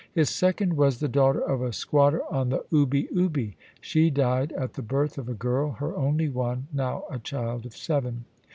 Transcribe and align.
His 0.15 0.31
second 0.31 0.77
was 0.77 0.97
the 0.99 1.07
daughter 1.07 1.41
of 1.41 1.61
a 1.61 1.71
squatter 1.71 2.23
on 2.33 2.49
the 2.49 2.65
Ubi 2.71 3.07
Ubi. 3.13 3.55
She 3.81 4.09
died 4.09 4.51
at 4.53 4.73
the 4.73 4.81
birth 4.81 5.19
of 5.19 5.29
a 5.29 5.35
girl, 5.35 5.73
her 5.73 5.95
only 5.95 6.27
one, 6.27 6.65
now 6.73 7.03
a 7.11 7.19
child 7.19 7.67
of 7.67 7.77
seven. 7.77 8.25